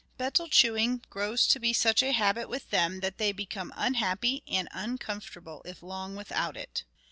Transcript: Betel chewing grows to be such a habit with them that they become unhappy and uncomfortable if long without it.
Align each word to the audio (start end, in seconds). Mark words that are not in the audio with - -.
Betel 0.17 0.47
chewing 0.47 1.03
grows 1.11 1.45
to 1.45 1.59
be 1.59 1.73
such 1.73 2.01
a 2.01 2.11
habit 2.11 2.49
with 2.49 2.71
them 2.71 3.01
that 3.01 3.19
they 3.19 3.31
become 3.31 3.71
unhappy 3.75 4.41
and 4.47 4.67
uncomfortable 4.71 5.61
if 5.63 5.83
long 5.83 6.15
without 6.15 6.57
it. 6.57 6.85